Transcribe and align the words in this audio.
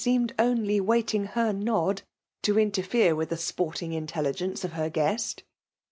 seemed 0.03 0.33
only 0.39 0.79
waiting 0.81 1.25
her 1.25 1.53
nod, 1.53 2.01
to 2.41 2.57
interfere 2.57 3.15
with 3.15 3.29
the 3.29 3.37
sporting 3.37 3.93
intelligence 3.93 4.63
of 4.63 4.73
her 4.73 4.89
guest. 4.89 5.43